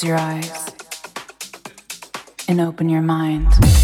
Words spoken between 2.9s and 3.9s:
mind.